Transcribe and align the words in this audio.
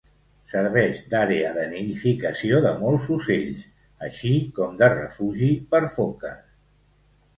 Serveix 0.51 1.01
d'àrea 1.11 1.51
de 1.57 1.65
nidificació 1.73 2.61
de 2.65 2.71
molts 2.81 3.07
ocells, 3.17 3.63
així 4.07 4.33
com 4.57 4.81
de 4.81 4.91
refugi 4.95 5.51
per 5.75 5.83
foques. 5.99 6.41